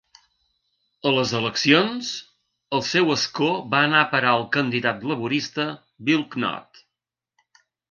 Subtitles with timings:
[1.09, 2.09] A les eleccions,
[2.79, 5.69] el seu escó va anar a parar al candidat laborista,
[6.09, 6.85] Bill Knott.